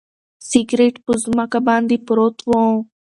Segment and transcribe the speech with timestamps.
[0.49, 2.51] سګرټ په ځمکه باندې پروت و.